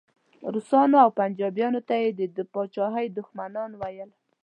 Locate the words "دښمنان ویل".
3.17-4.09